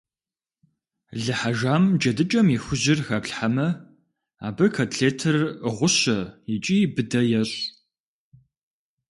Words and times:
Лы 1.23 1.33
хьэжам 1.39 1.83
джэдыкӀэм 1.99 2.47
и 2.55 2.57
хужьыр 2.63 2.99
хэплъхьэмэ, 3.07 3.67
абы 4.47 4.65
котлетыр 4.75 5.37
гъущэ 5.75 6.17
икӀи 6.53 6.77
быдэ 6.93 7.21
ещӀ. 7.41 7.57